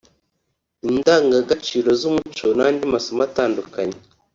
[0.89, 3.97] indangagaciro z’umuco n’andi masomo atandukanye